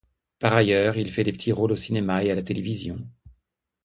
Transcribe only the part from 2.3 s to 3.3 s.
à la télévision.